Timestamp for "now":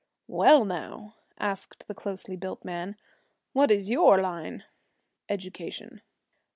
0.65-1.13